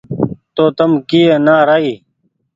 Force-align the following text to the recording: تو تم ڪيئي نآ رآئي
تو 0.55 0.63
تم 0.77 0.91
ڪيئي 1.09 1.35
نآ 1.45 1.57
رآئي 1.67 1.93